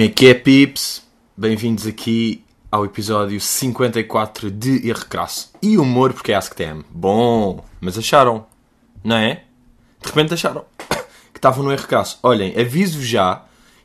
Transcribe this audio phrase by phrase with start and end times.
[0.00, 1.06] Como é que é, pips?
[1.36, 2.42] Bem-vindos aqui
[2.72, 5.52] ao episódio 54 de Erro Crasso.
[5.60, 6.82] E humor porque é Ask Tem.
[6.88, 8.46] Bom, mas acharam,
[9.04, 9.44] não é?
[10.00, 10.64] De repente acharam
[11.30, 12.18] que estavam no Erro Crasso.
[12.22, 13.44] Olhem, aviso já,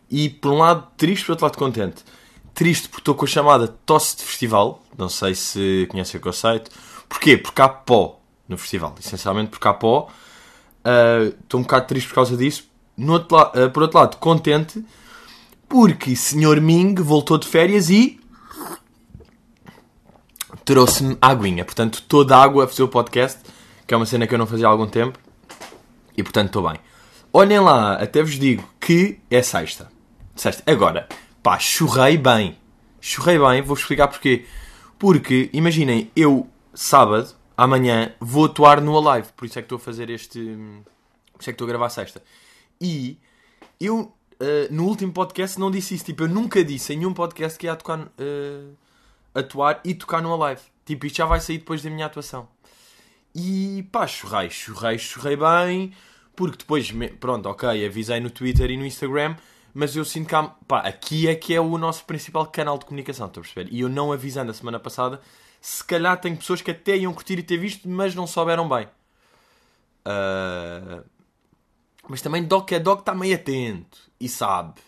[0.09, 2.02] e por um lado triste, por outro lado contente.
[2.54, 4.82] Triste porque estou com a chamada tosse de festival.
[4.98, 6.72] Não sei se conhecem o conceito.
[7.09, 7.36] Porquê?
[7.36, 8.95] Porque há pó no festival.
[9.04, 10.08] Essencialmente porque há pó.
[10.80, 12.70] Uh, Estou um bocado triste por causa disso.
[13.05, 14.82] Outro uh, por outro lado, contente
[15.68, 16.62] porque Sr.
[16.62, 18.20] Ming voltou de férias e
[20.64, 21.64] trouxe-me aguinha.
[21.64, 23.40] Portanto, toda a água a fazer o podcast,
[23.86, 25.20] que é uma cena que eu não fazia há algum tempo.
[26.18, 26.80] E portanto, estou bem.
[27.32, 29.92] Olhem lá, até vos digo que é sexta.
[30.36, 30.64] Sexta.
[30.70, 31.08] Agora,
[31.44, 32.58] pá, chorrei bem.
[33.00, 34.45] Chorrei bem, vou-vos explicar porquê.
[34.98, 39.28] Porque, imaginem, eu, sábado, amanhã, vou atuar no Alive.
[39.36, 40.40] Por isso é que estou a fazer este...
[41.34, 42.23] Por isso é que estou a gravar sexta.
[42.80, 43.17] E
[43.80, 46.05] eu, eh, no último podcast, não disse isso.
[46.05, 48.67] Tipo, eu nunca disse em nenhum podcast que ia tocar, eh,
[49.33, 50.61] atuar e tocar no Alive.
[50.86, 52.47] Tipo, isto já vai sair depois da minha atuação.
[53.33, 55.94] E pá, chorrei, chorrei, chorrei bem.
[56.36, 59.36] Porque depois, me- pronto, ok, avisei no Twitter e no Instagram.
[59.73, 62.86] Mas eu sinto que há, pá, aqui é que é o nosso principal canal de
[62.86, 63.73] comunicação, estão a perceber?
[63.73, 65.20] E eu não avisando a semana passada,
[65.59, 68.88] se calhar tem pessoas que até iam curtir e ter visto, mas não souberam bem.
[70.05, 71.03] Ah,
[72.09, 74.81] mas também Doc é Doc, está meio atento e sabe.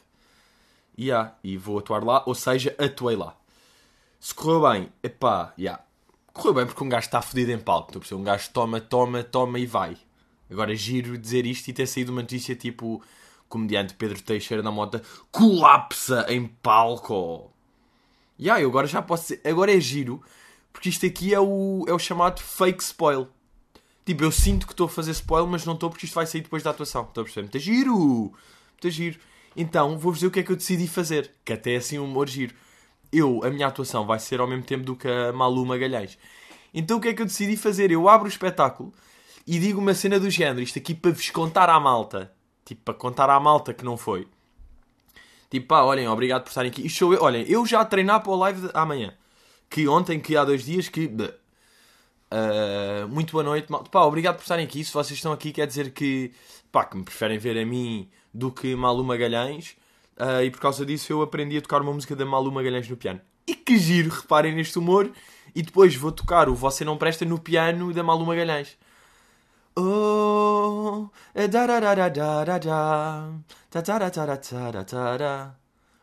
[0.98, 3.36] E yeah, e vou atuar lá, ou seja, atuei lá.
[4.20, 5.84] Se correu bem, epá, yeah.
[6.34, 7.94] correu bem porque um gajo está fodido em palco.
[8.14, 9.96] Um gajo toma, toma, toma e vai.
[10.50, 13.02] Agora giro dizer isto e ter saído uma notícia tipo:
[13.48, 15.02] comediante Pedro Teixeira da Mota
[15.32, 17.52] colapsa em palco.
[18.40, 20.24] E yeah, eu agora já posso dizer, agora é giro,
[20.74, 23.28] porque isto aqui é o, é o chamado fake spoil.
[24.08, 26.40] Tipo, eu sinto que estou a fazer spoil, mas não estou porque isto vai sair
[26.40, 27.04] depois da atuação.
[27.04, 27.42] Estou a perceber?
[27.42, 27.94] Muito giro!
[27.98, 29.20] Muito giro.
[29.54, 31.30] Então, vou-vos dizer o que é que eu decidi fazer.
[31.44, 32.56] Que até é assim um humor giro.
[33.12, 36.18] Eu, a minha atuação vai ser ao mesmo tempo do que a Malu Magalhães.
[36.74, 37.92] Então, o que é que eu decidi fazer?
[37.92, 38.94] Eu abro o espetáculo
[39.46, 40.62] e digo uma cena do género.
[40.62, 42.32] Isto aqui para vos contar à malta.
[42.64, 44.26] Tipo, para contar à malta que não foi.
[45.50, 46.88] Tipo, pá, olhem, obrigado por estarem aqui.
[46.88, 47.22] Isto sou eu.
[47.22, 49.14] Olhem, eu já treinar para o live de amanhã.
[49.70, 51.12] Que ontem, que há dois dias, que...
[52.32, 53.90] Uh, muito boa noite, malta.
[53.90, 54.84] Pá, obrigado por estarem aqui.
[54.84, 56.32] Se vocês estão aqui, quer dizer que,
[56.72, 59.78] pá, que me preferem ver a mim do que Malu Magalhães.
[60.18, 62.98] Uh, e por causa disso eu aprendi a tocar uma música da Malu Magalhães no
[62.98, 63.22] piano.
[63.46, 65.12] E que giro, reparem neste humor.
[65.56, 68.78] E depois vou tocar o Você Não Presta no piano da Malu Magalhães.
[69.76, 71.10] Oh,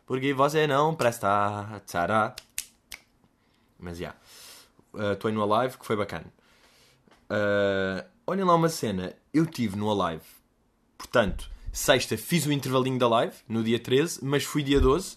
[0.06, 1.82] porque você não presta.
[1.90, 2.34] Tará.
[3.78, 4.14] Mas já.
[5.12, 6.26] Estou aí no Alive, que foi bacana.
[7.30, 9.14] Uh, olhem lá uma cena.
[9.32, 10.24] Eu tive no Alive.
[10.96, 15.16] Portanto, sexta fiz o intervalinho da live, no dia 13, mas fui dia 12.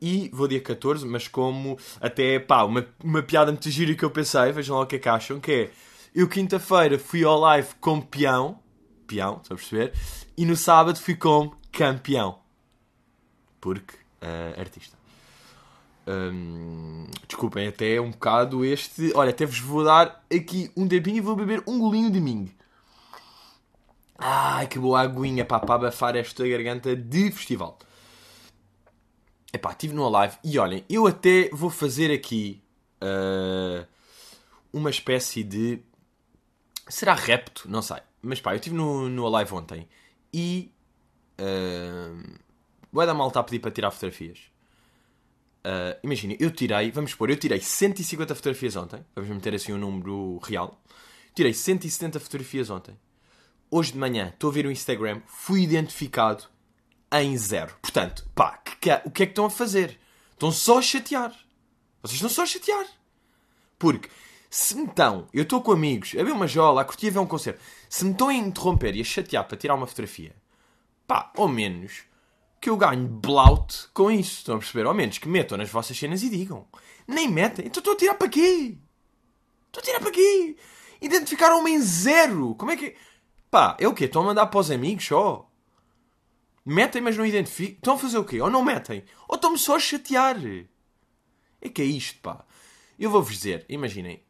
[0.00, 4.10] E vou dia 14, mas como até, pá, uma, uma piada muito gira que eu
[4.10, 5.70] pensei, vejam lá o que é que acham, que é...
[6.14, 8.58] Eu quinta-feira fui ao live como peão.
[9.06, 9.92] Peão, estão a perceber?
[10.36, 12.40] E no sábado fui como campeão.
[13.60, 14.99] Porque, uh, artista.
[16.10, 19.12] Hum, desculpem, até é um bocado este.
[19.14, 22.52] Olha, até vos vou dar aqui um tempinho e vou beber um golinho de Ming.
[24.18, 27.78] Ai, que boa aguinha para abafar esta garganta de festival.
[29.52, 32.62] Epá, estive no live e olhem, eu até vou fazer aqui
[33.02, 33.86] uh,
[34.72, 35.80] uma espécie de.
[36.88, 37.70] Será repto?
[37.70, 37.98] Não sei.
[38.20, 39.88] Mas pá, eu estive no, no Alive ontem
[40.32, 40.72] e.
[41.40, 42.40] Uh,
[42.92, 44.49] Boa da malta a pedir para tirar fotografias.
[45.64, 49.04] Uh, Imagina, eu tirei, vamos supor, eu tirei 150 fotografias ontem.
[49.14, 50.80] Vamos meter assim um número real.
[51.34, 52.98] Tirei 170 fotografias ontem.
[53.70, 56.44] Hoje de manhã estou a ver o Instagram, fui identificado
[57.12, 57.74] em zero.
[57.80, 59.98] Portanto, pá, que o que é que estão a fazer?
[60.32, 61.30] Estão só a chatear.
[62.02, 62.86] Vocês estão só a chatear.
[63.78, 64.08] Porque
[64.48, 67.18] se me estão, eu estou com amigos, a ver uma jola, a curtir a ver
[67.18, 70.34] um concerto, se me estão a interromper e a chatear para tirar uma fotografia,
[71.06, 72.02] pá, ao menos
[72.60, 74.38] que eu ganho blout com isso.
[74.38, 74.86] Estão a perceber?
[74.86, 76.68] Ao menos que metam nas vossas cenas e digam.
[77.06, 77.66] Nem metem.
[77.66, 78.76] Então estou a tirar para quê?
[79.66, 80.56] Estou a tirar para quê?
[81.00, 82.54] Identificaram-me em zero.
[82.56, 82.94] Como é que...
[83.50, 84.04] Pá, é o quê?
[84.04, 85.50] Estão a mandar para os amigos só?
[86.64, 87.76] Metem, mas não identificam.
[87.76, 88.40] Estão a fazer o quê?
[88.40, 89.04] Ou não metem?
[89.26, 90.36] Ou estão-me só a chatear?
[91.60, 92.44] É que é isto, pá.
[92.98, 94.22] Eu vou-vos dizer, imaginem.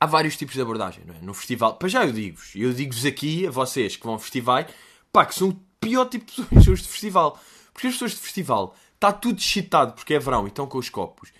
[0.00, 1.20] Há vários tipos de abordagem, não é?
[1.20, 4.66] No festival, para já eu digo-vos, eu digo-vos aqui, a vocês que vão a festivais,
[5.10, 7.38] pá, que são pior tipo de pessoas de festival.
[7.72, 10.88] Porque as pessoas de festival, está tudo excitado porque é verão e estão com os
[10.88, 11.30] copos.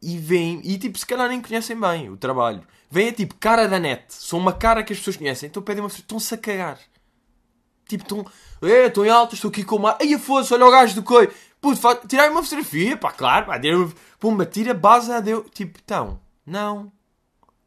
[0.00, 2.66] E vêm, e tipo, se calhar nem conhecem bem o trabalho.
[2.90, 4.04] Vêm é tipo, cara da net.
[4.08, 5.48] São uma cara que as pessoas conhecem.
[5.48, 6.78] Então pedem uma estão-se a cagar.
[7.88, 8.26] Tipo, estão,
[8.62, 9.96] é, estou em alta, estou aqui com uma.
[10.00, 11.30] Ai, fosse, olha o gajo do coi.
[11.60, 13.76] Puto, fa- tirar uma fotografia, pá, claro, pá, tira,
[14.18, 15.44] pumba, tira, base, deu.
[15.50, 16.90] Tipo, então, não.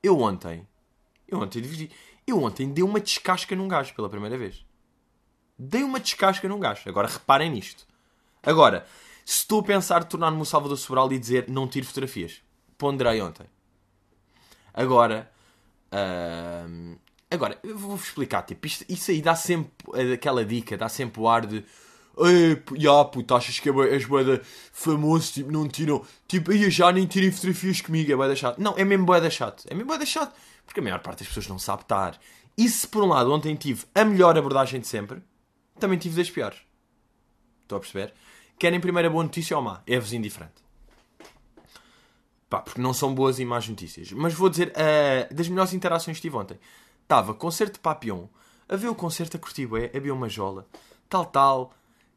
[0.04, 0.68] Eu ontem,
[1.28, 1.90] eu ontem dividi,
[2.28, 4.65] eu ontem dei uma descasca num gajo pela primeira vez.
[5.57, 6.88] Dei uma descasca num gajo.
[6.88, 7.86] Agora reparem nisto.
[8.44, 8.86] Agora,
[9.25, 12.42] se estou a pensar tornar-me um Salvador Sobral e dizer não tiro fotografias,
[12.78, 13.48] ponderei ontem.
[14.74, 15.31] Agora,
[15.92, 16.96] ahm,
[17.31, 21.28] agora, vou-vos explicar, tipo, isto, isso aí dá sempre eh, aquela dica, dá sempre o
[21.28, 21.66] ar de
[22.18, 24.42] Ei, ya, puto, achas que é és boeda
[24.72, 28.57] famoso, tipo, não tiram, tipo, aí já nem tirem fotografias comigo, é boeda chato.
[28.57, 30.34] Não, é mesmo boeda chato, é mesmo boeda chato,
[30.66, 32.18] porque a maior parte das pessoas não sabe estar.
[32.57, 35.22] E se por um lado ontem tive a melhor abordagem de sempre,
[35.80, 36.60] também tive das piores.
[37.62, 38.13] Estão a perceber?
[38.57, 39.81] Querem primeiro a boa notícia ou má?
[39.86, 40.63] É-vos indiferente.
[42.50, 44.12] Pá, porque não são boas e más notícias.
[44.12, 46.60] Mas vou dizer, ah, das melhores interações que tive ontem.
[47.04, 48.27] Estava concerto de Papillon,
[48.68, 50.68] a ver o concerto a curtir bué, a beber uma jola,
[51.10, 51.74] tal, tal.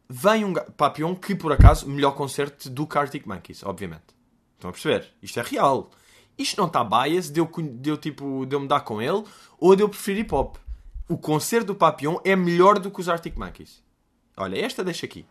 [0.09, 4.17] Vem um Papillon que, por acaso, melhor concerto do Arctic Monkeys, obviamente.
[4.55, 5.13] Estão a perceber?
[5.23, 5.91] Isto é real.
[6.39, 9.25] Isto não está bias, deu, deu tipo, deu-me dar com ele,
[9.59, 10.57] ou deu preferir hip hop.
[11.09, 13.83] O concerto do Papillon é melhor do que os Arctic Monkeys.
[14.37, 15.25] Olha, esta deixa aqui.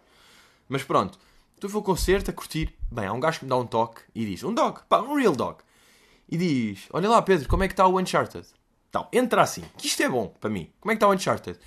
[0.68, 1.19] Mas pronto,
[1.59, 2.74] tu vou ao concerto a curtir.
[2.91, 5.15] Bem, há um gajo que me dá um toque e diz: Um dog, pá, um
[5.15, 5.59] real dog.
[6.27, 8.47] E diz: Olha lá, Pedro, como é que está o Uncharted?
[8.89, 10.71] Então, entra assim, que isto é bom para mim.
[10.79, 11.59] Como é que está o Uncharted?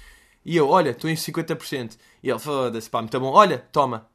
[0.44, 1.96] E eu: Olha, estou em 50%.
[2.20, 3.30] E ele: Foda-se, pá, muito bom.
[3.30, 4.08] Olha, toma.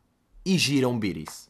[0.46, 1.50] E gira um biris.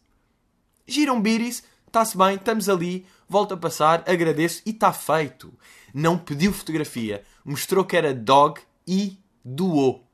[0.88, 5.52] Gira um biris, está-se bem, estamos ali, volta a passar, agradeço e está feito.
[5.94, 10.06] Não pediu fotografia, mostrou que era dog e doou.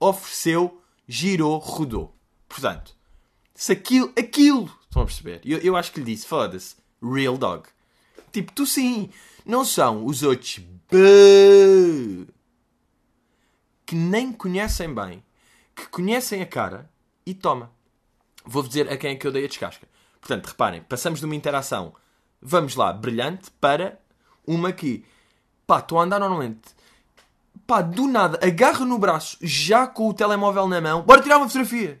[0.00, 2.16] Ofereceu, girou, rodou.
[2.48, 2.96] Portanto,
[3.54, 5.40] se aquilo, aquilo, estão a perceber?
[5.44, 7.68] Eu, eu acho que lhe disse, foda-se, real dog.
[8.32, 9.10] Tipo, tu sim,
[9.44, 10.58] não são os outros
[10.90, 12.26] bê,
[13.84, 15.22] que nem conhecem bem,
[15.74, 16.90] que conhecem a cara
[17.26, 17.70] e toma.
[18.44, 19.86] Vou-vos dizer a quem é que eu dei a descasca.
[20.20, 21.94] Portanto, reparem, passamos de uma interação,
[22.40, 24.00] vamos lá, brilhante, para
[24.46, 25.04] uma que,
[25.72, 26.60] pá, estou a andar normalmente,
[27.66, 31.46] pá, do nada, agarro no braço, já com o telemóvel na mão, bora tirar uma
[31.46, 31.98] fotografia.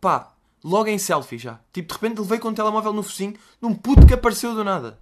[0.00, 0.32] Pá,
[0.64, 1.60] logo em selfie já.
[1.72, 4.64] Tipo, de repente levei com o telemóvel no focinho de um puto que apareceu do
[4.64, 4.98] nada.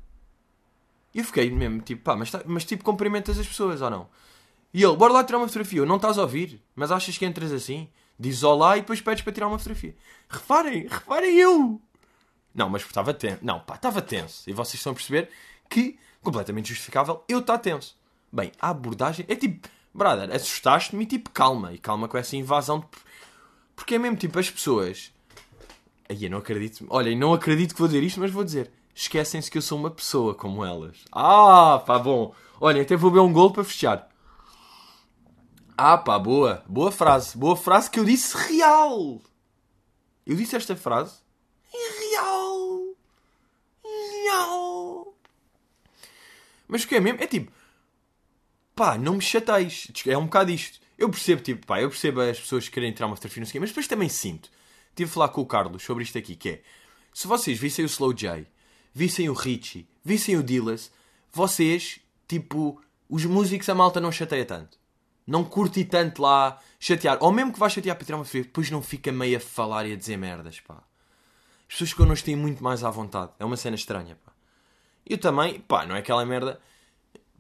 [1.15, 4.07] E eu fiquei mesmo, tipo, pá, mas, tá- mas tipo, cumprimentas as pessoas ou não?
[4.75, 5.79] E ele, bora lá tirar uma fotografia.
[5.79, 7.89] Eu, não estás a ouvir, mas achas que entras assim?
[8.21, 9.97] Diz olá e depois pedes para tirar uma fotografia.
[10.29, 11.81] Reparem, reparem eu.
[12.55, 13.39] Não, mas estava tenso.
[13.41, 14.43] Não, pá, estava tenso.
[14.49, 15.31] E vocês estão a perceber
[15.71, 17.97] que, completamente justificável, eu estar tenso.
[18.33, 21.73] Bem, a abordagem é tipo, brother, assustaste-me e tipo, calma.
[21.73, 22.87] E calma com essa invasão de...
[23.77, 25.13] Porque é mesmo tipo, as pessoas...
[26.09, 26.85] Aí eu não acredito.
[26.91, 28.73] Olha, eu não acredito que vou dizer isto, mas vou dizer.
[28.95, 30.99] Esquecem-se que eu sou uma pessoa como elas.
[31.13, 32.35] Ah, pá, bom.
[32.61, 34.09] Olha, até vou ver um gol para fechar.
[35.77, 36.65] Ah, pá, boa.
[36.67, 37.37] Boa frase.
[37.37, 39.21] Boa frase que eu disse real.
[40.25, 41.19] Eu disse esta frase.
[41.73, 42.95] Real.
[43.85, 45.15] Real.
[46.69, 47.23] Mas o que é mesmo?
[47.23, 47.53] É tipo,
[48.75, 49.89] pá, não me chateis.
[50.07, 50.81] É um bocado isto.
[50.99, 53.61] Eu percebo, tipo, pá, eu percebo as pessoas que querem tirar uma fotografia no seguinte,
[53.61, 54.51] mas depois também sinto.
[54.95, 56.63] Tive a falar com o Carlos sobre isto aqui, que é,
[57.13, 58.47] se vocês vissem o Slow J,
[58.95, 60.91] vissem o Richie, vissem o Dillas,
[61.33, 64.79] vocês, tipo, os músicos a malta não chateia tanto.
[65.27, 67.19] Não curti tanto lá chatear.
[67.21, 69.87] Ou mesmo que vá chatear para tirar uma fotografia, depois não fica meio a falar
[69.87, 70.83] e a dizer merdas, pá.
[71.69, 73.33] As pessoas connosco têm muito mais à vontade.
[73.39, 74.33] É uma cena estranha, pá.
[75.09, 76.61] Eu também, pá, não é aquela merda.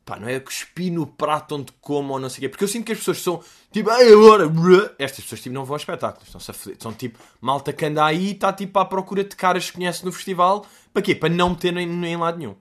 [0.04, 2.48] Pá, não é cuspir no prato onde como ou não sei o quê.
[2.48, 3.42] Porque eu sinto que as pessoas são
[3.72, 6.28] tipo, ai agora, brã." estas pessoas tipo, não vão a espetáculos.
[6.28, 6.76] Estão-se a foder.
[6.80, 10.04] São tipo, malta que anda aí e está tipo à procura de caras que conhece
[10.04, 10.64] no festival.
[10.92, 11.14] Para quê?
[11.14, 12.54] Para não meter em, em lado nenhum.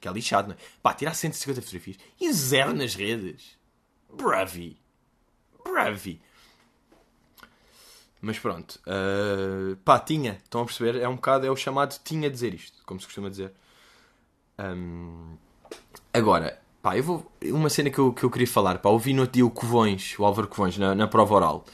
[0.00, 0.58] Que é lixado, não é?
[0.80, 3.58] Pá, tirar 150 fotografias e zero nas redes.
[4.16, 4.78] Bravi.
[5.64, 6.20] Bravi.
[8.20, 8.80] Mas pronto.
[8.86, 10.40] uh, pá, tinha.
[10.44, 11.00] Estão a perceber?
[11.00, 12.78] É um bocado, é o chamado tinha dizer isto.
[12.84, 13.52] Como se costuma dizer.
[14.58, 15.36] Um,
[16.12, 17.32] agora, pá, eu vou.
[17.44, 20.16] Uma cena que eu, que eu queria falar, pá, ouvi no outro dia o Covões,
[20.18, 21.64] o Álvaro Covões, na, na prova oral.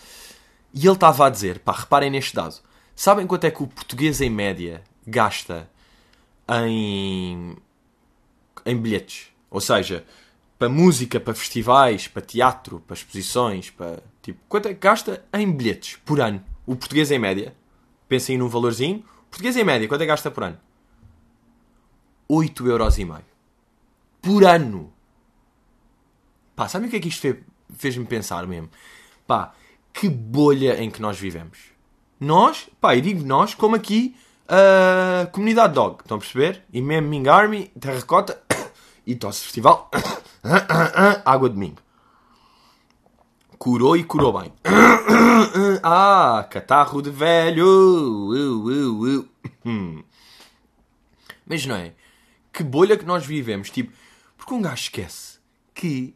[0.73, 2.57] E ele estava a dizer, pá, reparem neste dado.
[2.95, 5.69] Sabem quanto é que o português em média gasta
[6.49, 7.57] em,
[8.67, 9.29] em bilhetes?
[9.51, 10.05] Ou seja,
[10.59, 14.03] para música, para festivais, para teatro, para exposições, para.
[14.23, 16.43] Tipo, quanto é que gasta em bilhetes por ano?
[16.67, 17.55] O português em média.
[18.09, 18.99] Pensem num valorzinho.
[18.99, 20.59] O português em média, quanto é que gasta por ano?
[22.29, 23.21] 8,5€
[24.23, 24.93] por ano.
[26.57, 27.43] Pá, sabe o que é que isto fe-
[27.77, 28.71] fez-me pensar mesmo?
[29.27, 29.53] Pá,
[29.93, 31.59] que bolha em que nós vivemos.
[32.21, 34.17] Nós, pá, e digo nós, como aqui
[34.49, 36.63] a comunidade dog, estão a perceber?
[36.73, 38.41] E mesmo Ming Army, Terracota
[39.07, 39.91] e Tosse Festival,
[41.25, 41.83] Água de Mingo.
[43.59, 44.53] Curou e curou bem.
[45.83, 47.67] Ah, catarro de velho.
[47.67, 49.29] Uh, uh,
[49.67, 50.05] uh.
[51.47, 51.93] Mas não é?
[52.55, 53.69] Que bolha que nós vivemos.
[53.69, 53.93] Tipo,
[54.37, 55.41] porque um gajo esquece
[55.75, 56.15] que,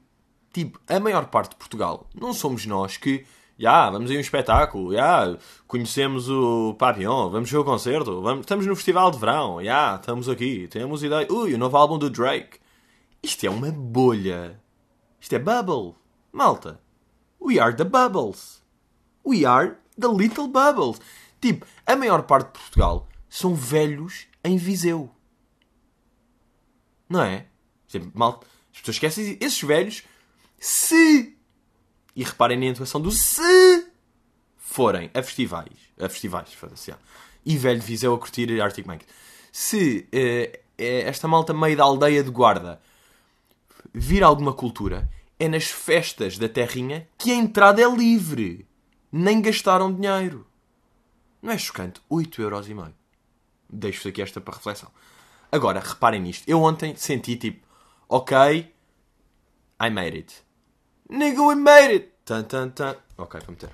[0.53, 3.27] tipo, a maior parte de Portugal não somos nós que.
[3.61, 8.23] Já, yeah, vamos a um espetáculo, já, yeah, conhecemos o Papillon, vamos ver o concerto,
[8.23, 11.27] vamos, estamos no festival de verão, já, yeah, estamos aqui, temos ideia.
[11.29, 12.61] Ui, o novo álbum do Drake.
[13.21, 14.61] Isto é uma bolha.
[15.21, 15.97] Isto é bubble.
[16.33, 16.81] Malta.
[17.41, 18.63] We are the bubbles.
[19.25, 21.01] We are the little bubbles.
[21.41, 25.11] Tipo, a maior parte de Portugal são velhos em Viseu.
[27.09, 27.47] Não é?
[28.15, 28.43] Mal.
[28.73, 30.03] As pessoas esquecem esses velhos
[30.59, 31.37] se.
[32.15, 33.87] E reparem na intuação do se
[34.57, 35.73] forem a festivais.
[35.99, 36.95] A festivais, foda-se.
[37.47, 39.09] E velho Viseu a curtir Arctic Monkeys.
[39.53, 42.81] Se uh, esta malta meio da aldeia de guarda
[43.95, 48.67] vir alguma cultura, é nas festas da terrinha que a entrada é livre.
[49.11, 50.47] Nem gastaram dinheiro.
[51.41, 52.01] Não é chocante?
[52.11, 52.93] 8,5€.
[53.71, 54.91] Deixo-vos aqui esta para reflexão.
[55.51, 56.49] Agora, reparem nisto.
[56.49, 57.67] Eu ontem senti tipo,
[58.09, 58.37] ok,
[59.81, 60.45] I made it.
[61.09, 62.13] Nigga, we made it!
[62.25, 62.97] Tan, tan, tan.
[63.17, 63.71] Ok, vou meter.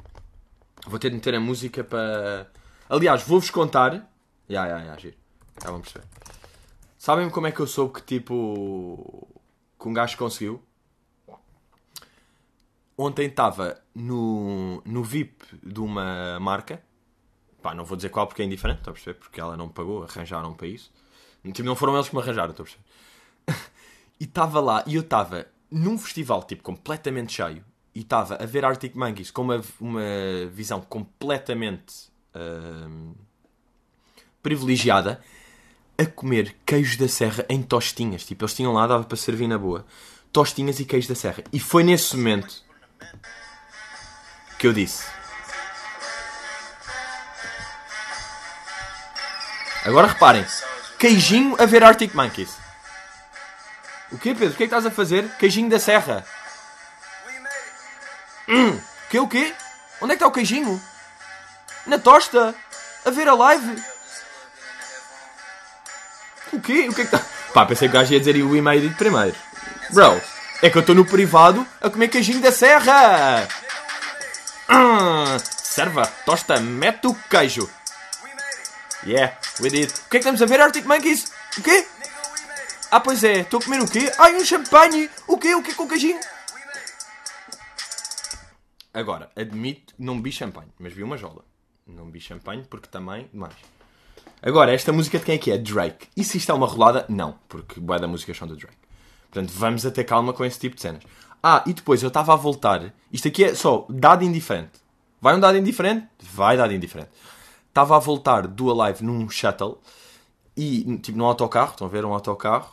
[0.86, 2.50] Vou ter de meter a música para.
[2.88, 4.08] Aliás, vou-vos contar.
[4.48, 5.16] Ya, ya, ya, giro.
[5.62, 6.06] Já vão perceber.
[6.96, 9.26] Sabem como é que eu soube que tipo
[9.80, 10.62] que um gajo conseguiu.
[12.96, 16.80] Ontem estava no, no VIP de uma marca.
[17.60, 19.18] Pá, não vou dizer qual porque é indiferente, estou a perceber?
[19.18, 20.92] Porque ela não pagou, arranjaram para isso.
[21.52, 23.70] Tipo, não foram eles que me arranjaram, estou a perceber?
[24.18, 27.64] e estava lá, e eu estava num festival, tipo, completamente cheio.
[27.94, 30.02] E estava a ver Arctic Monkeys com uma, uma
[30.52, 33.14] visão completamente uh,
[34.42, 35.20] privilegiada
[35.96, 38.24] a comer queijo da serra em tostinhas.
[38.24, 39.86] Tipo, eles tinham lá, dava para servir na boa.
[40.32, 41.44] Tostinhas e queijo da serra.
[41.52, 42.64] E foi nesse momento
[44.58, 45.06] que eu disse.
[49.84, 50.44] Agora reparem.
[51.04, 52.48] Queijinho a ver Arctic Monkeys.
[54.10, 54.54] O quê, Pedro?
[54.54, 55.28] O que é que estás a fazer?
[55.38, 56.24] Queijinho da serra.
[58.48, 58.70] Hum.
[58.70, 59.54] O quê, o quê?
[60.00, 60.80] Onde é que está o queijinho?
[61.86, 62.54] Na tosta.
[63.04, 63.82] A ver a live.
[66.54, 66.88] O quê?
[66.88, 67.20] O que é que está...
[67.52, 69.36] Pá, pensei que o gajo ia dizer o e-mail de primeiro.
[69.90, 70.22] Bro,
[70.62, 73.46] é que eu estou no privado a comer queijinho da serra.
[74.70, 77.68] Hum, serva, tosta, mete o queijo.
[79.06, 79.90] Yeah, we did.
[79.90, 81.30] O que é que estamos a ver, Arctic Monkeys?
[81.58, 81.86] O quê?
[82.90, 84.10] Ah, pois é, estou a comer o quê?
[84.18, 85.10] Ai, um champanhe!
[85.26, 85.54] O quê?
[85.54, 86.20] O quê com queijinho?
[88.94, 91.44] Agora, admito, não bebi champanhe, mas vi uma jola.
[91.86, 93.54] Não bebi champanhe porque também, mais.
[94.40, 95.58] Agora, esta música de quem é que é?
[95.58, 96.08] Drake.
[96.16, 97.04] E se isto é uma rolada?
[97.08, 98.76] Não, porque boa da música são do Drake.
[99.30, 101.02] Portanto, vamos a ter calma com esse tipo de cenas.
[101.42, 102.94] Ah, e depois eu estava a voltar.
[103.12, 104.80] Isto aqui é só dado indiferente.
[105.20, 106.06] Vai um dado indiferente?
[106.22, 107.10] Vai dado indiferente.
[107.74, 109.80] Estava a voltar do Alive num shuttle
[110.56, 111.72] e, tipo, num autocarro.
[111.72, 112.04] Estão a ver?
[112.04, 112.72] Um autocarro.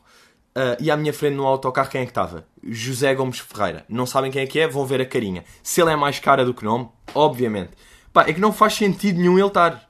[0.56, 2.46] Uh, e à minha frente no autocarro quem é que estava?
[2.64, 3.84] José Gomes Ferreira.
[3.90, 4.68] Não sabem quem é que é?
[4.68, 5.44] Vão ver a carinha.
[5.64, 7.72] Se ele é mais cara do que nome, obviamente.
[8.14, 9.90] Pá, é que não faz sentido nenhum ele estar.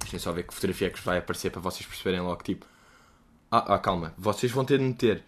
[0.00, 2.64] Deixem só ver que fotografia é que vai aparecer para vocês perceberem logo, tipo...
[3.50, 4.14] Ah, ah, calma.
[4.16, 5.22] Vocês vão ter de meter...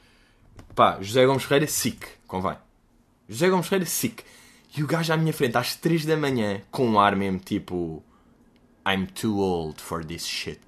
[0.75, 2.07] Pá, José Gomes Ferreira, sick.
[2.27, 2.57] Convém.
[3.29, 4.25] José Gomes Ferreira, sick.
[4.77, 8.03] E o gajo à minha frente, às 3 da manhã, com um ar mesmo tipo...
[8.87, 10.61] I'm too old for this shit.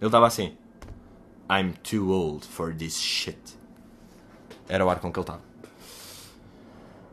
[0.00, 0.56] Ele estava assim...
[1.50, 3.38] I'm too old for this shit.
[4.68, 5.42] Era o ar com que ele estava.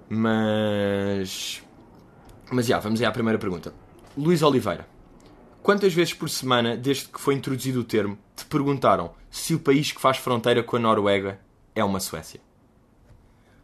[0.09, 1.61] Mas...
[2.51, 3.73] Mas já, vamos aí à primeira pergunta.
[4.17, 4.87] Luís Oliveira.
[5.61, 9.91] Quantas vezes por semana, desde que foi introduzido o termo, te perguntaram se o país
[9.91, 11.39] que faz fronteira com a Noruega
[11.75, 12.41] é uma Suécia?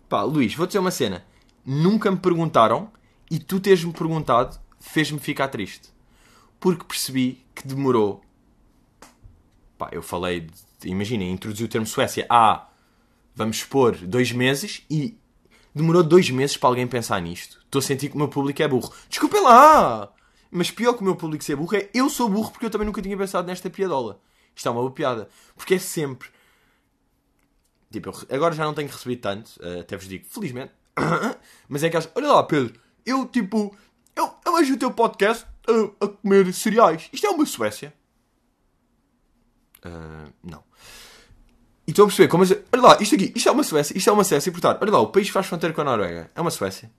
[0.08, 1.26] Pá, Luís, vou dizer uma cena.
[1.72, 2.92] Nunca me perguntaram
[3.30, 5.94] e tu teres-me perguntado fez-me ficar triste.
[6.60, 8.24] Porque percebi que demorou.
[9.78, 10.50] Pá, eu falei,
[10.84, 12.68] imaginem, introduzi o termo Suécia há,
[13.36, 15.16] vamos expor, dois meses e
[15.74, 17.60] demorou dois meses para alguém pensar nisto.
[17.64, 18.92] Estou a sentir que o meu público é burro.
[19.08, 20.12] Desculpem lá!
[20.50, 22.88] Mas pior que o meu público ser burro é eu sou burro porque eu também
[22.88, 24.20] nunca tinha pensado nesta piadola.
[24.56, 25.30] Isto é uma boa piada.
[25.56, 26.30] Porque é sempre.
[27.92, 30.79] Tipo, agora já não tenho recebido tanto, eh, até vos digo, felizmente.
[31.68, 33.76] Mas é que olha lá, Pedro, eu tipo.
[34.16, 37.10] Eu, eu vejo o teu podcast a, a comer cereais.
[37.14, 37.94] Isto é uma Suécia?
[39.86, 40.64] Uh, não.
[41.88, 42.44] E estou a perceber como.
[42.44, 44.50] Olha lá, isto aqui, isto é uma Suécia, isto é uma Suécia.
[44.50, 46.92] E portanto, olha lá, o país faz fronteira com a Noruega é uma Suécia.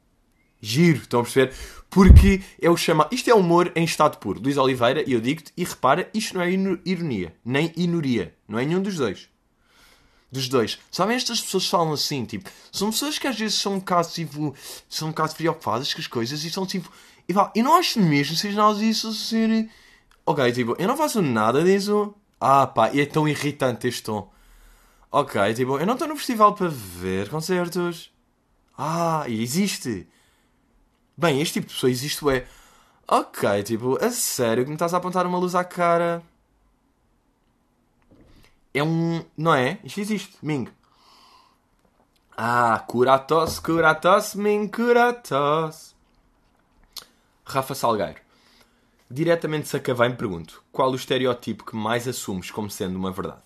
[0.60, 1.54] Giro, estão a perceber?
[1.88, 3.14] Porque é o chamado.
[3.14, 4.40] Isto é humor em estado puro.
[4.40, 6.50] Luís Oliveira, e eu digo-te, e repara, isto não é
[6.84, 8.34] ironia, nem inuria.
[8.46, 9.29] Não é nenhum dos dois.
[10.30, 10.78] Dos dois.
[10.90, 14.54] Sabem, estas pessoas falam assim, tipo, são pessoas que às vezes são um bocado, tipo,
[14.88, 16.90] são um bocado preocupadas com as coisas e são tipo,
[17.28, 19.68] e eu não acho mesmo seja nada disso ser.
[20.26, 22.14] Ok, tipo, eu não faço nada disso.
[22.40, 24.30] Ah, pá, e é tão irritante este tom.
[25.12, 28.10] Ok, tipo, eu não estou no festival para ver concertos.
[28.76, 30.08] Ah, e existe.
[31.16, 32.46] Bem, este tipo de pessoa existe, é.
[33.06, 36.22] Ok, tipo, a sério que me estás a apontar uma luz à cara.
[38.72, 39.24] É um.
[39.36, 39.78] Não é?
[39.84, 40.68] Isto existe, Ming.
[42.36, 45.94] Ah, cura a tosse, cura a tosse, Ming, cura a tosse.
[47.44, 48.20] Rafa Salgueiro.
[49.10, 53.42] Diretamente de Sacavém pergunto: qual o estereótipo que mais assumes como sendo uma verdade?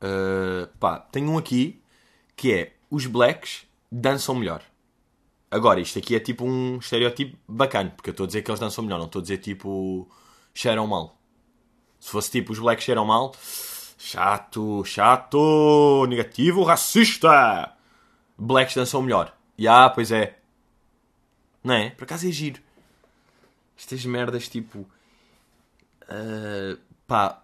[0.00, 1.82] Uh, pá, tenho um aqui
[2.36, 4.62] que é: os blacks dançam melhor.
[5.50, 8.60] Agora, isto aqui é tipo um estereótipo bacana, porque eu estou a dizer que eles
[8.60, 10.08] dançam melhor, não estou a dizer tipo
[10.54, 11.19] cheiram mal.
[12.00, 13.34] Se fosse tipo os blacks cheiram mal,
[13.98, 17.72] chato, chato, negativo, racista.
[18.38, 19.36] Blacks dançam melhor.
[19.56, 20.38] E ah, pois é.
[21.62, 21.90] Não é?
[21.90, 22.60] Por acaso é giro.
[23.78, 24.88] Estas merdas tipo.
[26.04, 27.42] Uh, pá.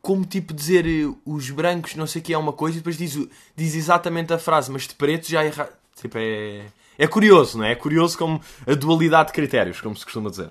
[0.00, 0.84] Como tipo dizer
[1.24, 3.16] os brancos não sei o que é uma coisa e depois diz,
[3.54, 5.72] diz exatamente a frase, mas de preto já é errado.
[5.94, 6.66] Tipo, é,
[6.98, 7.72] é curioso, não é?
[7.72, 10.50] É curioso como a dualidade de critérios, como se costuma dizer.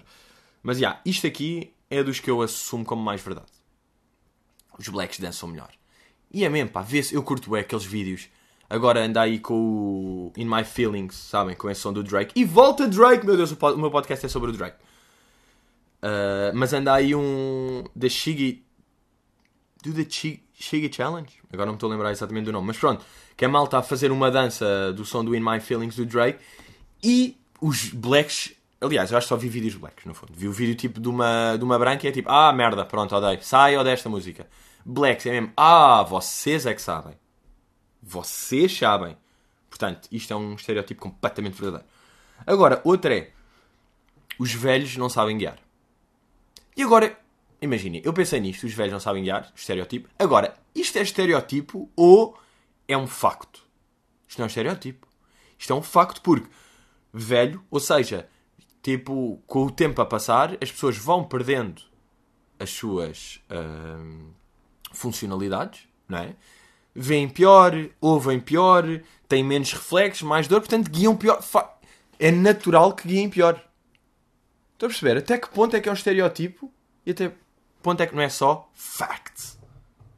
[0.64, 3.52] Mas, já, yeah, isto aqui é dos que eu assumo como mais verdade.
[4.80, 5.70] Os blacks dançam melhor.
[6.34, 8.30] E é mesmo, pá, vê-se, eu curto bem aqueles vídeos.
[8.70, 11.54] Agora anda aí com o In My Feelings, sabem?
[11.56, 12.32] Com esse som do Drake.
[12.40, 13.26] E volta Drake!
[13.26, 14.78] Meu Deus, o meu podcast é sobre o Drake.
[16.02, 17.84] Uh, mas anda aí um.
[18.00, 18.64] The Shiggy.
[19.84, 20.08] Do the
[20.54, 21.30] Shiggy Challenge?
[21.52, 22.68] Agora não me estou a lembrar exatamente do nome.
[22.68, 23.04] Mas pronto
[23.36, 26.40] que a malta a fazer uma dança do som do In My Feelings do Drake
[27.04, 28.54] e os blacks.
[28.82, 30.34] Aliás, eu acho que só vi vídeos blacks, no fundo.
[30.36, 33.16] Vi o vídeo tipo de uma, de uma branca e é tipo, ah, merda, pronto,
[33.16, 33.44] odeio.
[33.44, 34.50] Sai, odeio esta música.
[34.84, 37.14] Blacks é mesmo, ah, vocês é que sabem.
[38.02, 39.16] Vocês sabem.
[39.70, 41.86] Portanto, isto é um estereótipo completamente verdadeiro.
[42.46, 43.32] Agora, outra é,
[44.40, 45.60] os velhos não sabem guiar.
[46.76, 47.16] E agora,
[47.62, 50.10] imagine, eu pensei nisto, os velhos não sabem guiar, estereótipo.
[50.18, 52.36] Agora, isto é estereótipo ou
[52.88, 53.64] é um facto.
[54.28, 55.08] Isto não é um estereótipo.
[55.60, 56.50] Isto é um facto porque
[57.14, 58.28] velho, ou seja,
[58.82, 61.82] tipo, com o tempo a passar, as pessoas vão perdendo
[62.60, 64.32] as suas hum,
[64.92, 66.36] funcionalidades, não é?
[66.94, 68.84] Vêem pior, ouvem pior,
[69.28, 71.42] têm menos reflexos, mais dor, portanto guiam pior.
[72.20, 73.56] É natural que guiem pior.
[74.74, 75.18] Estou a perceber?
[75.18, 76.72] Até que ponto é que é um estereótipo
[77.06, 77.38] e até que
[77.82, 79.58] ponto é que não é só facts.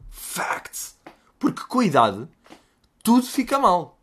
[0.09, 0.97] Facts.
[1.37, 2.27] Porque com a idade
[3.03, 3.99] tudo fica mal.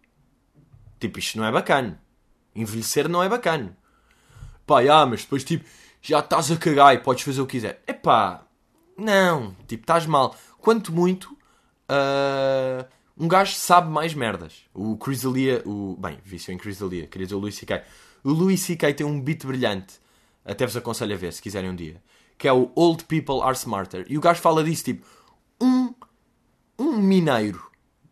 [1.01, 2.01] Tipo, isto não é bacana.
[2.55, 3.77] Envelhecer não é bacana.
[4.71, 5.65] Pá, ah, mas depois, tipo,
[6.01, 7.83] já estás a cagar e podes fazer o que quiser.
[7.89, 8.47] É pá,
[8.97, 9.53] não.
[9.67, 10.37] Tipo, estás mal.
[10.61, 11.37] Quanto muito,
[11.91, 12.87] uh,
[13.19, 14.63] um gajo sabe mais merdas.
[14.73, 15.97] O Chris D'Elia, o...
[15.99, 17.83] Bem, vício em Chris D'Elia, queria dizer o Louis C.K.
[18.23, 18.95] O Louis C.K.
[18.95, 19.95] tem um beat brilhante.
[20.45, 22.01] Até vos aconselho a ver, se quiserem um dia.
[22.39, 24.07] Que é o Old People Are Smarter.
[24.09, 25.05] E o gajo fala disso, tipo...
[25.61, 25.93] Um,
[26.79, 27.61] um mineiro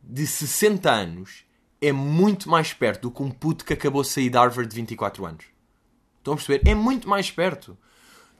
[0.02, 1.44] de 60 anos
[1.80, 4.74] é muito mais perto do que um puto que acabou de sair de Harvard de
[4.74, 5.57] 24 anos.
[6.28, 6.68] Estão a perceber?
[6.68, 7.76] É muito mais perto.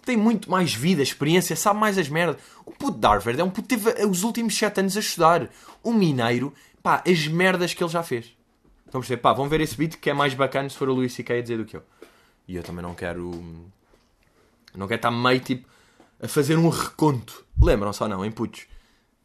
[0.05, 2.41] Tem muito mais vida, experiência, sabe mais as merdas.
[2.65, 5.51] O puto de Harvard é um puto que teve os últimos 7 anos a estudar.
[5.83, 8.27] O mineiro, pá, as merdas que ele já fez.
[8.87, 9.21] Estão a perceber?
[9.21, 11.39] Pá, vão ver esse vídeo que é mais bacana se for o Luís C.K.
[11.39, 11.83] a dizer do que eu.
[12.47, 13.31] E eu também não quero...
[14.75, 15.69] Não quero estar meio, tipo,
[16.23, 17.45] a fazer um reconto.
[17.61, 18.67] Lembram-se ou não, em putos?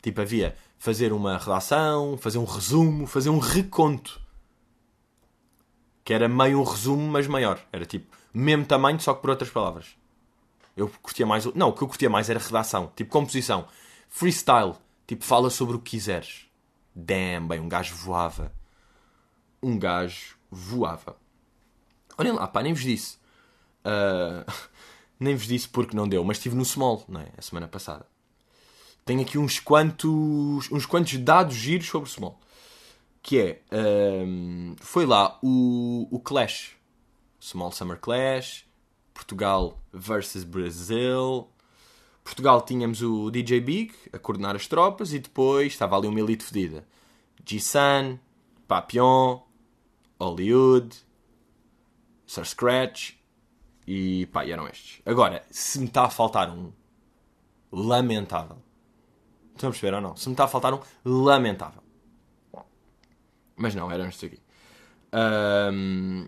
[0.02, 4.22] Tipo, havia fazer uma redação, fazer um resumo, fazer um reconto.
[6.04, 7.60] Que era meio um resumo, mas maior.
[7.72, 9.96] Era tipo, mesmo tamanho, só que por outras palavras.
[10.76, 11.46] Eu curtia mais.
[11.54, 13.68] Não, o que eu curtia mais era redação, tipo composição.
[14.10, 14.74] Freestyle,
[15.08, 16.48] tipo, fala sobre o que quiseres.
[16.96, 18.52] Damn, bem, um gajo voava.
[19.62, 21.16] Um gajo voava.
[22.18, 23.18] Olhem lá, pá, nem vos disse.
[23.86, 24.52] Uh...
[25.20, 27.28] nem vos disse porque não deu, mas estive no Small, não é?
[27.38, 28.06] A semana passada
[29.06, 32.40] tenho aqui uns quantos, uns quantos dados giros sobre o Small.
[33.22, 33.62] Que é,
[34.26, 36.72] um, foi lá o, o Clash,
[37.44, 38.66] Small Summer Clash,
[39.14, 41.50] Portugal versus Brasil.
[42.24, 46.44] Portugal tínhamos o DJ Big a coordenar as tropas e depois estava ali uma elite
[46.44, 46.88] fedida.
[47.44, 48.18] G-Sun,
[48.66, 49.42] Papillon,
[50.18, 50.96] Hollywood,
[52.26, 53.16] Sir Scratch
[53.86, 55.02] e pá, eram estes.
[55.06, 56.72] Agora, se me está a faltar um
[57.70, 58.62] lamentável
[59.54, 60.16] Estão a perceber ou não?
[60.16, 61.84] Se me está a faltar um, lamentável.
[63.58, 64.42] Mas não, eram estes aqui.
[65.14, 66.28] Um,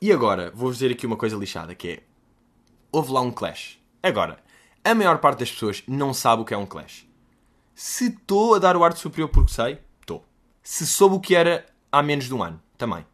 [0.00, 2.02] e agora, vou-vos dizer aqui uma coisa lixada, que é...
[2.92, 3.78] Houve lá um clash.
[4.02, 4.38] Agora,
[4.84, 7.06] a maior parte das pessoas não sabe o que é um clash.
[7.74, 10.24] Se estou a dar o ar de superior porque sei, estou.
[10.62, 13.04] Se soube o que era há menos de um ano, também.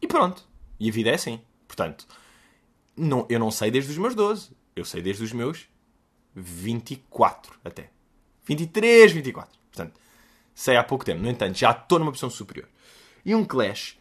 [0.00, 0.46] E pronto.
[0.78, 1.40] E a vida é assim.
[1.66, 2.06] Portanto,
[2.96, 4.50] não, eu não sei desde os meus 12.
[4.76, 5.68] Eu sei desde os meus
[6.34, 7.90] 24 até.
[8.44, 9.58] 23, 24.
[9.70, 10.00] Portanto,
[10.54, 11.22] sei há pouco tempo.
[11.22, 12.68] No entanto, já estou numa posição superior.
[13.24, 13.96] E um Clash,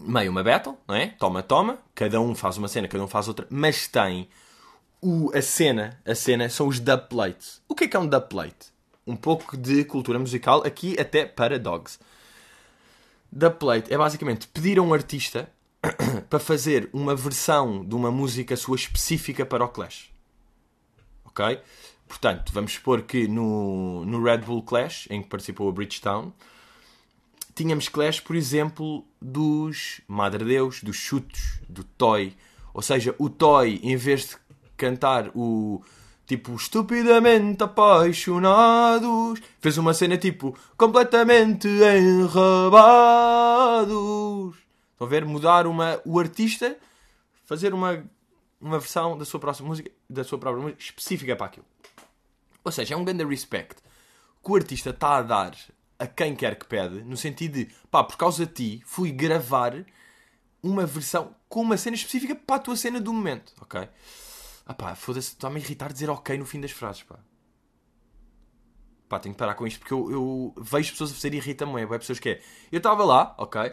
[0.00, 1.08] meio uma battle, não é?
[1.18, 1.78] Toma, toma.
[1.94, 3.46] Cada um faz uma cena, cada um faz outra.
[3.50, 4.28] Mas tem
[5.00, 7.62] o, a cena, a cena são os dubplates.
[7.68, 8.70] O que é que é um dubplate?
[9.06, 11.98] Um pouco de cultura musical, aqui até para dogs.
[13.30, 15.50] Dubplate é basicamente pedir a um artista
[16.28, 20.10] para fazer uma versão de uma música sua específica para o Clash.
[21.24, 21.60] Ok?
[22.06, 26.32] Portanto, vamos supor que no, no Red Bull Clash, em que participou a Bridgetown,
[27.54, 32.36] tínhamos Clash, por exemplo, dos Madre Deus, dos Chutos, do Toy.
[32.72, 34.36] Ou seja, o Toy, em vez de
[34.76, 35.82] cantar o
[36.26, 42.70] tipo estupidamente apaixonados, fez uma cena tipo completamente enrabados.
[44.92, 45.24] Estão a ver?
[45.24, 46.76] Mudar uma, o artista,
[47.44, 48.04] fazer uma,
[48.60, 51.66] uma versão da sua próxima música, da sua própria música, específica para aquilo.
[52.62, 53.82] Ou seja, é um grande respect
[54.44, 55.56] que o artista está a dar
[56.00, 59.84] a quem quer que pede, no sentido de, pá, por causa de ti, fui gravar
[60.62, 63.86] uma versão com uma cena específica para a tua cena do momento, ok?
[64.64, 67.18] Ah pá, foda-se, está-me a irritar dizer ok no fim das frases, pá.
[69.10, 71.86] Pá, tenho que parar com isto porque eu, eu vejo pessoas a fazer irrita-me, é
[71.86, 73.72] pessoas que é, eu estava lá, ok, uh,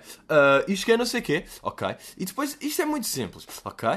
[0.68, 3.88] e cheguei não sei o quê, ok, e depois, isto é muito simples, ok?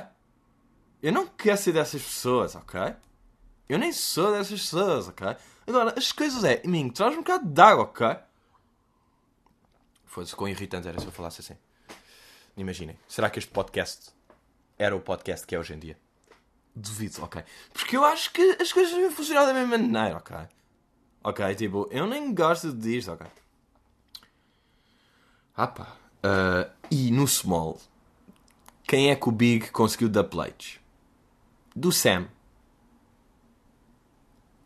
[1.03, 2.95] Eu não quero ser dessas pessoas, ok?
[3.70, 5.37] Eu nem sou dessas pessoas, ok?
[5.64, 8.16] Agora, as coisas é, mim, traz um bocado de água, ok?
[10.04, 11.56] Foda-se, quão irritante era se eu falasse assim.
[12.56, 14.11] Imaginem, será que este podcast
[14.76, 15.96] era o podcast que é hoje em dia?
[16.74, 17.44] Duvido, ok?
[17.72, 20.37] Porque eu acho que as coisas devem funcionar da mesma maneira, ok?
[21.22, 23.24] Ok, tipo, eu nem gosto disto, ok?
[25.56, 25.96] Ah pá.
[26.24, 27.80] Uh, e no Small,
[28.83, 30.80] quem é que o Big conseguiu dar plates?
[31.76, 32.26] Do Sam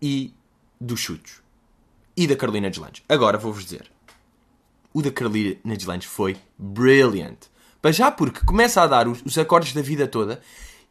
[0.05, 0.35] e
[0.79, 1.41] dos Chutos.
[2.15, 3.03] E da Carolina Deslandes.
[3.09, 3.91] Agora vou-vos dizer.
[4.93, 7.39] O da Carolina Deslandes foi brilliant.
[7.81, 10.43] Para já porque começa a dar os, os, acordes da vida toda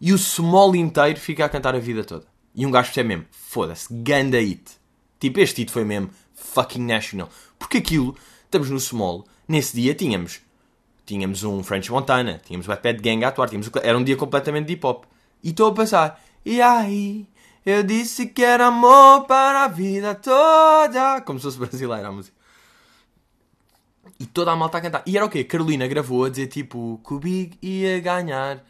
[0.02, 2.26] e o small inteiro fica a cantar a vida toda.
[2.56, 4.64] E um gajo percebe mesmo, foda-se, ganda hit.
[5.20, 7.30] Tipo, este hit foi mesmo fucking national.
[7.60, 10.42] Porque aquilo, estamos no small, nesse dia tínhamos
[11.06, 14.68] tínhamos um French Montana, tínhamos o Bad Gang a atuar, tínhamos, era um dia completamente
[14.68, 15.04] de hip hop.
[15.44, 17.28] E estou a passar, e aí,
[17.66, 21.22] eu disse que era amor para a vida toda.
[21.22, 22.36] Como se fosse brasileira a música.
[24.20, 25.04] E toda a malta a cantar.
[25.06, 25.44] E era o quê?
[25.44, 28.64] Carolina gravou a dizer tipo que o Big ia ganhar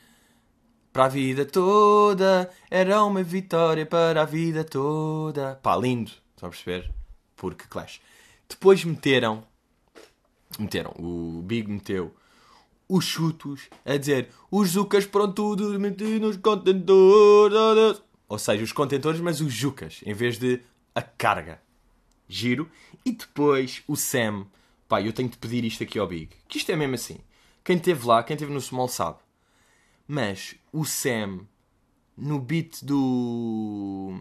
[0.91, 2.49] para a vida toda.
[2.69, 5.55] Era uma vitória para a vida toda.
[5.61, 6.11] Pá, lindo.
[6.35, 6.91] Estão a perceber?
[7.35, 7.99] Porque Clash.
[8.47, 9.43] Depois meteram.
[10.59, 10.91] Meteram.
[10.99, 12.13] O Big meteu
[12.87, 18.01] os chutos a dizer os Zucas pronto tudo meti nos contentores.
[18.33, 20.59] Ou seja, os contentores, mas os Jucas, em vez de
[20.95, 21.61] a carga.
[22.27, 22.67] Giro.
[23.05, 24.47] E depois o Sam.
[24.87, 26.35] Pá, eu tenho de pedir isto aqui ao Big.
[26.47, 27.19] Que isto é mesmo assim.
[27.63, 29.19] Quem esteve lá, quem esteve no Small sabe.
[30.07, 31.41] Mas o Sam,
[32.17, 34.19] no beat do.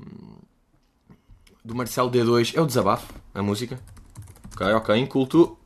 [1.64, 3.80] do Marcelo D2, é o desabafo, a música.
[4.52, 5.58] Ok, ok, inculto.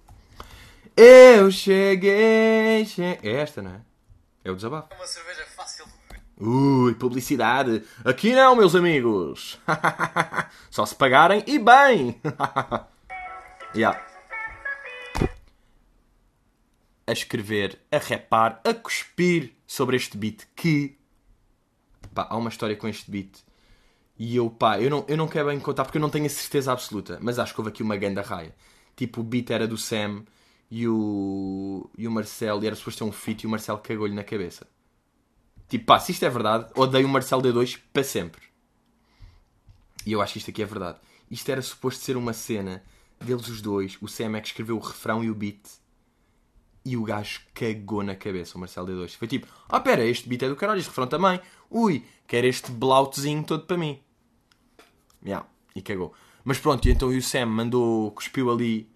[0.96, 2.86] Eu cheguei.
[3.24, 3.80] É esta, não é?
[4.44, 4.94] É o desabafo.
[4.94, 5.44] Uma cerveja
[6.38, 7.82] Ui, publicidade.
[8.04, 9.58] Aqui não, meus amigos.
[10.70, 12.20] Só se pagarem e bem.
[13.74, 13.98] yeah.
[17.06, 20.98] A escrever, a repar, a cuspir sobre este beat que...
[22.12, 23.38] Pá, há uma história com este beat.
[24.18, 26.30] E eu, pá, eu não, eu não quero bem contar porque eu não tenho a
[26.30, 27.18] certeza absoluta.
[27.22, 28.54] Mas acho que houve aqui uma ganda raia.
[28.94, 30.24] Tipo, o beat era do Sam
[30.70, 32.62] e o, e o Marcelo.
[32.62, 34.66] E era suposto ter um feat e o Marcelo cagou-lhe na cabeça.
[35.68, 38.42] Tipo, pá, se isto é verdade, odeio o Marcelo D2 para sempre.
[40.04, 40.98] E eu acho que isto aqui é verdade.
[41.30, 42.82] Isto era suposto ser uma cena
[43.20, 43.98] deles os dois.
[44.00, 45.60] O Sam é que escreveu o refrão e o beat.
[46.84, 49.16] E o gajo cagou na cabeça, o Marcelo D2.
[49.16, 51.40] Foi tipo, ah, oh, pera, este beat é do caralho, este refrão também.
[51.68, 54.00] Ui, quero este blautezinho todo para mim.
[55.24, 56.14] Yeah, e cagou.
[56.44, 58.88] Mas pronto, e então o Sam mandou, cuspiu ali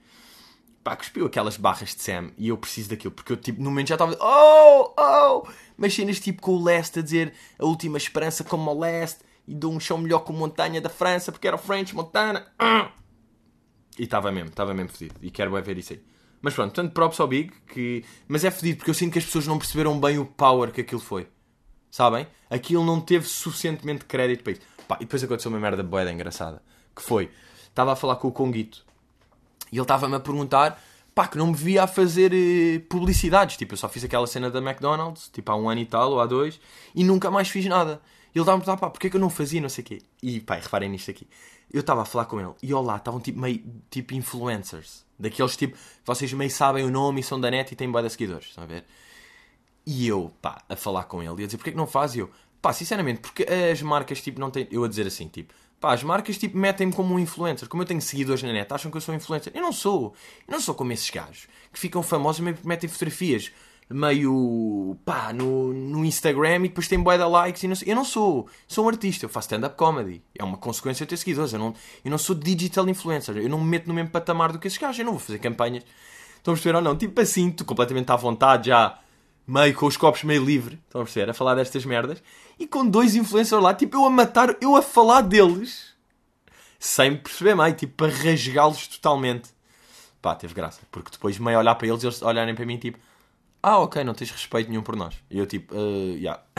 [0.82, 3.88] pá, cuspiu aquelas barras de Sam e eu preciso daquilo, porque eu tipo, no momento
[3.88, 8.44] já estava, oh, oh, mas cenas tipo com o Leste a dizer a última esperança
[8.44, 11.58] como o Leste e dou um chão melhor com Montanha da França porque era o
[11.58, 12.46] French Montana.
[13.98, 15.16] E estava mesmo, estava mesmo fedido.
[15.20, 16.02] E quero ver isso aí.
[16.40, 18.04] Mas pronto, tanto props ao Big, que...
[18.26, 20.80] mas é fedido porque eu sinto que as pessoas não perceberam bem o power que
[20.80, 21.28] aquilo foi.
[21.90, 22.26] Sabem?
[22.48, 24.62] Aquilo não teve suficientemente crédito para isso.
[24.88, 26.62] Pá, e depois aconteceu uma merda boeda engraçada.
[26.94, 27.30] Que foi,
[27.68, 28.86] estava a falar com o Conguito.
[29.70, 30.82] E ele estava-me a perguntar,
[31.14, 33.56] pá, que não me via a fazer eh, publicidades.
[33.56, 36.20] Tipo, eu só fiz aquela cena da McDonald's, tipo, há um ano e tal, ou
[36.20, 36.60] há dois,
[36.94, 38.00] e nunca mais fiz nada.
[38.34, 40.02] E ele estava a perguntar, pá, porquê que eu não fazia, não sei o quê.
[40.22, 41.26] E, pá, reparem nisto aqui.
[41.72, 45.04] Eu estava a falar com ele, e olá, estavam tipo meio, tipo influencers.
[45.18, 48.10] Daqueles tipo, vocês meio sabem o nome e são da net e têm boa de
[48.10, 48.84] seguidores, estão a ver?
[49.86, 52.14] E eu, pá, a falar com ele e a dizer, porquê que não faz?
[52.14, 52.30] E eu,
[52.60, 54.66] pá, sinceramente, porque as marcas, tipo, não têm...
[54.70, 57.68] Eu a dizer assim, tipo, pá, as marcas, tipo, metem-me como um influencer.
[57.68, 59.52] Como eu tenho seguidores na net, acham que eu sou influencer.
[59.54, 60.14] Eu não sou.
[60.46, 63.50] Eu não sou como esses gajos que ficam famosos e metem fotografias
[63.92, 67.76] meio, pá, no, no Instagram e depois tem bué de likes e não.
[67.84, 68.48] Eu não sou.
[68.68, 70.22] Sou um artista, eu faço stand-up comedy.
[70.38, 71.52] É uma consequência ter seguidores.
[71.52, 73.36] Eu não, eu não sou digital influencer.
[73.36, 74.98] Eu não me meto no mesmo patamar do que esses gajos.
[74.98, 75.84] Eu não vou fazer campanhas.
[76.36, 76.96] Estão a perceber ou não?
[76.96, 78.98] Tipo assim, estou completamente à vontade já
[79.50, 81.28] meio com os copos meio livre, estão a perceber?
[81.30, 82.22] A falar destas merdas.
[82.58, 85.92] E com dois influencers lá, tipo, eu a matar, eu a falar deles,
[86.78, 89.50] sem perceber mais, tipo, para rasgá-los totalmente.
[90.22, 90.80] Pá, teve graça.
[90.92, 92.98] Porque depois meio olhar para eles, eles olharem para mim, tipo,
[93.60, 95.16] ah, ok, não tens respeito nenhum por nós.
[95.28, 96.40] E eu, tipo, uh, yeah.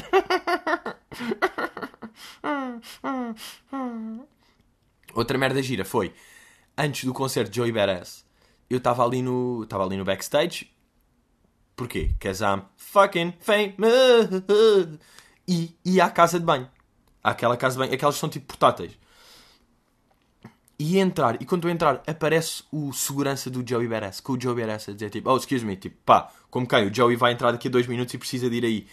[5.13, 6.13] Outra merda gira foi,
[6.77, 8.25] antes do concerto de Joey Badass,
[8.69, 10.69] eu estava ali no, estava ali no backstage,
[11.81, 12.11] Porquê?
[12.19, 14.43] Because I'm fucking famous.
[15.47, 16.69] E ia à casa de banho.
[17.23, 17.93] Aquela casa de banho.
[17.95, 18.91] Aquelas são tipo portáteis.
[20.77, 24.61] E entrar, e quando eu entrar, aparece o segurança do Joey Badass, com o Joey
[24.61, 26.87] Badass a dizer tipo, oh, excuse me, tipo, pá, como quem?
[26.87, 28.87] O Joey vai entrar daqui a dois minutos e precisa de ir aí.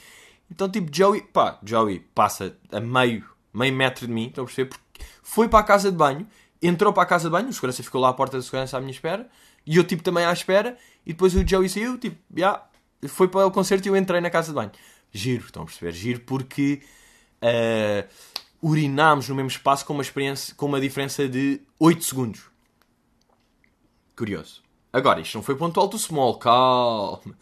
[0.51, 3.23] Então, tipo, Joey, pá, Joey passa a meio,
[3.53, 4.71] meio metro de mim, estão a perceber?
[4.71, 6.27] Porque foi para a casa de banho,
[6.63, 8.81] entrou para a casa de banho, o segurança ficou lá à porta da segurança à
[8.81, 9.29] minha espera,
[9.67, 12.68] e eu, tipo, também à espera, e depois o Joey saiu, tipo, já, yeah,
[13.07, 14.73] foi para o concerto e eu entrei na casa de banho.
[15.13, 15.93] Giro, estão a perceber?
[15.93, 16.83] Giro porque
[17.43, 18.09] uh,
[18.63, 22.43] urinámos no mesmo espaço com uma, experiência, com uma diferença de 8 segundos.
[24.17, 24.63] Curioso.
[24.93, 27.37] Agora, isto não foi ponto alto small, calma.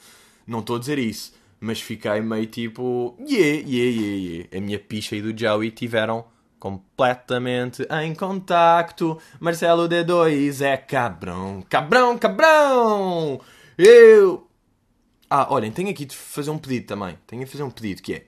[0.46, 1.32] Não estou a dizer isso.
[1.58, 4.58] Mas fiquei meio tipo, yeah, yeah, yeah, yeah.
[4.58, 6.26] A minha picha e do Joey tiveram
[6.58, 9.18] completamente em contacto.
[9.40, 13.40] Marcelo D2 é cabrão, cabrão, cabrão!
[13.78, 14.45] Eu
[15.28, 17.18] ah, olhem, tenho aqui de fazer um pedido também.
[17.26, 18.26] Tenho de fazer um pedido que é.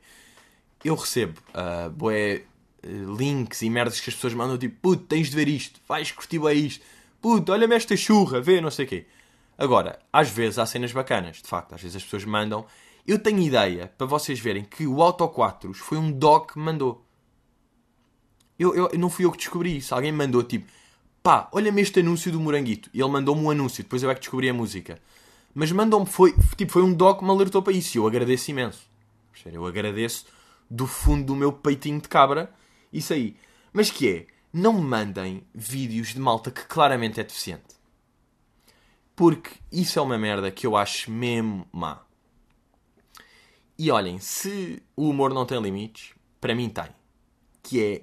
[0.85, 2.43] Eu recebo uh, boé,
[2.85, 6.13] uh, links e merdas que as pessoas mandam tipo, puto, tens de ver isto, vais
[6.13, 6.85] curtir bem isto,
[7.21, 9.07] puto, olha-me esta churra, vê, não sei o quê.
[9.57, 12.65] Agora, às vezes há cenas bacanas, de facto, às vezes as pessoas mandam.
[13.07, 17.05] Eu tenho ideia para vocês verem que o Auto 4 foi um doc que mandou.
[18.59, 19.95] Eu, eu, não fui eu que descobri isso.
[19.95, 20.67] Alguém mandou tipo,
[21.23, 22.91] pá, olha-me este anúncio do Moranguito.
[22.93, 25.01] E ele mandou-me um anúncio, depois eu é que descobri a música.
[25.55, 28.51] Mas mandou-me, foi, tipo, foi um doc que me alertou para isso e eu agradeço
[28.51, 28.89] imenso.
[29.47, 30.27] Eu agradeço
[30.69, 32.53] do fundo do meu peitinho de cabra
[32.93, 33.37] isso aí.
[33.73, 37.77] Mas que é, não me mandem vídeos de malta que claramente é deficiente.
[39.15, 42.03] Porque isso é uma merda que eu acho mesmo má.
[43.79, 46.89] E olhem, se o humor não tem limites, para mim tem.
[47.63, 48.03] Que é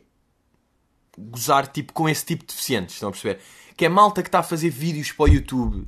[1.18, 3.42] gozar tipo com esse tipo de deficientes, estão a perceber?
[3.76, 5.88] Que é malta que está a fazer vídeos para o YouTube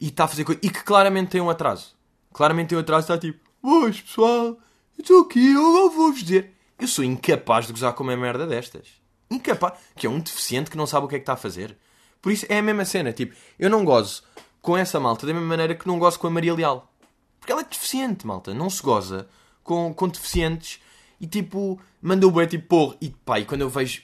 [0.00, 0.60] e está a fazer coisa.
[0.62, 1.96] E que claramente tem um atraso.
[2.32, 4.58] Claramente tem um atraso, está tipo, pois pessoal, eu
[4.98, 6.52] estou aqui, eu vou-vos dizer.
[6.78, 8.86] Eu sou incapaz de gozar com uma merda destas.
[9.30, 9.78] Incapaz.
[9.96, 11.76] Que é um deficiente que não sabe o que é que está a fazer.
[12.22, 13.12] Por isso é a mesma cena.
[13.12, 14.22] Tipo, eu não gozo
[14.62, 16.92] com essa malta da mesma maneira que não gozo com a Maria Leal.
[17.38, 18.54] Porque ela é deficiente, malta.
[18.54, 19.28] Não se goza
[19.64, 20.80] com, com deficientes
[21.20, 22.96] e tipo, manda o boi tipo porra.
[23.00, 24.02] E pá, e quando eu vejo.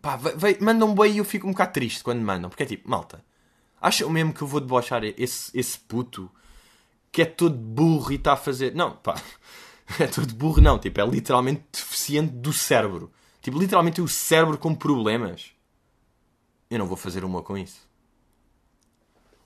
[0.00, 0.18] Pá,
[0.60, 2.48] mandam um boi e eu fico um bocado triste quando mandam.
[2.48, 3.24] Porque é tipo, malta,
[3.80, 6.30] Acham mesmo que eu vou debochar esse, esse puto
[7.10, 8.74] que é todo burro e está a fazer.
[8.74, 9.20] Não, pá.
[9.98, 10.78] É todo burro, não.
[10.78, 13.10] Tipo, é literalmente deficiente do cérebro.
[13.42, 15.50] Tipo, literalmente o cérebro com problemas.
[16.70, 17.80] Eu não vou fazer uma com isso.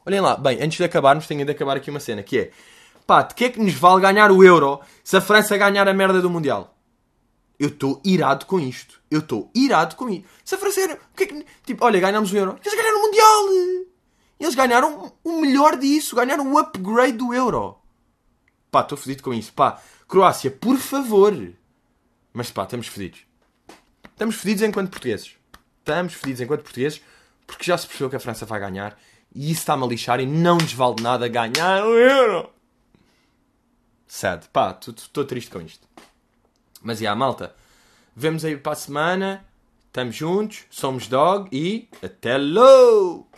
[0.05, 2.51] Olhem lá, bem, antes de acabarmos, tenho de acabar aqui uma cena que é
[3.07, 5.94] pá, de que é que nos vale ganhar o Euro se a França ganhar a
[5.94, 6.77] merda do Mundial?
[7.59, 9.01] Eu estou irado com isto.
[9.11, 10.29] Eu estou irado com isto.
[10.44, 10.99] Se a França.
[11.12, 11.47] O que é que.
[11.64, 12.59] Tipo, olha, ganhamos o Euro.
[12.62, 13.94] Eles ganharam o Mundial!
[14.38, 17.79] Eles ganharam o melhor disso, ganharam o upgrade do Euro.
[18.70, 19.53] Pá, estou fedido com isso.
[19.53, 21.33] Pá, Croácia, por favor.
[22.33, 23.20] Mas pá, estamos fedidos.
[24.11, 25.37] Estamos fedidos enquanto portugueses.
[25.79, 27.01] Estamos fedidos enquanto portugueses
[27.47, 28.99] porque já se percebeu que a França vai ganhar
[29.35, 32.51] e isso está-me a lixar e não nos vale nada ganhar o Euro.
[34.07, 34.49] Sad.
[34.53, 35.87] Pá, estou triste com isto.
[36.83, 37.55] Mas e yeah, malta,
[38.14, 39.44] vemos aí para a semana.
[39.87, 43.29] Estamos juntos, somos dog e até logo!